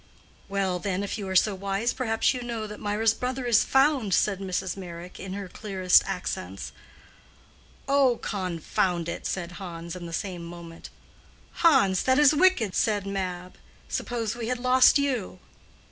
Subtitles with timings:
[0.49, 4.15] "Well, then, if you are so wise, perhaps you know that Mirah's brother is found!"
[4.15, 4.75] said Mrs.
[4.75, 6.71] Meyrick, in her clearest accents.
[7.87, 10.89] "Oh, confound it!" said Hans, in the same moment.
[11.61, 13.59] "Hans, that is wicked," said Mab.
[13.89, 15.37] "Suppose we had lost you?"